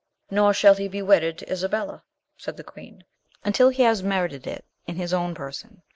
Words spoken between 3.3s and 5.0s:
"until he has merited it in